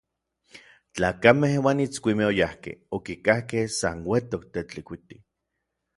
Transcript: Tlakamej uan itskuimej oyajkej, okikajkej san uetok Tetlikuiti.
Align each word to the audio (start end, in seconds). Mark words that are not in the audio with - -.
Tlakamej 0.95 1.57
uan 1.65 1.83
itskuimej 1.85 2.27
oyajkej, 2.31 2.75
okikajkej 2.99 3.67
san 3.79 4.03
uetok 4.11 4.43
Tetlikuiti. 4.53 5.25